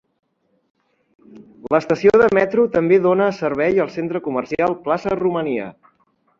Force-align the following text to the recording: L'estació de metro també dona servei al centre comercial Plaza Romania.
L'estació 1.75 2.15
de 2.23 2.31
metro 2.39 2.65
també 2.77 2.99
dona 3.05 3.29
servei 3.43 3.79
al 3.87 3.95
centre 3.99 4.25
comercial 4.31 4.77
Plaza 4.89 5.15
Romania. 5.25 5.73